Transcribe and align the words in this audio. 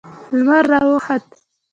لمر 0.37 0.63
راوخوت 0.71 1.27